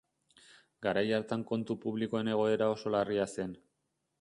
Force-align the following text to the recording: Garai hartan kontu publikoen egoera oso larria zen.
Garai 0.85 1.03
hartan 1.17 1.43
kontu 1.51 1.77
publikoen 1.85 2.33
egoera 2.33 2.71
oso 2.79 2.95
larria 2.97 3.29
zen. 3.37 3.55